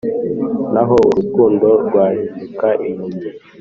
[0.73, 3.29] naho urukundo rwahinduka impumyi